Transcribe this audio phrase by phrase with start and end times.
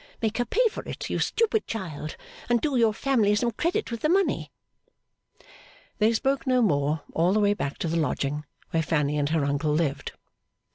[0.19, 2.17] Make her pay for it, you stupid child;
[2.49, 4.51] and do your family some credit with the money!'
[5.99, 9.45] They spoke no more all the way back to the lodging where Fanny and her
[9.45, 10.13] uncle lived.